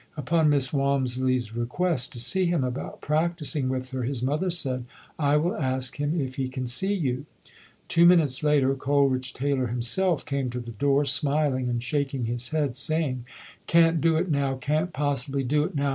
[0.17, 4.23] Upon Miss 144] UNSUNG HEROES Walmisley's request to see him about practicing with her, his
[4.23, 4.85] mother said,
[5.19, 7.27] "I will ask him if he can see you".
[7.87, 12.75] Two minutes later Coleridge Taylor himself came to the door smiling and shaking his head,
[12.75, 13.25] saying,
[13.67, 15.89] "Can't do it now, can't possibly do it now.